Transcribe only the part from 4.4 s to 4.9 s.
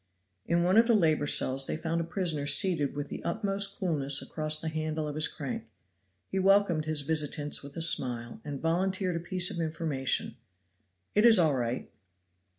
the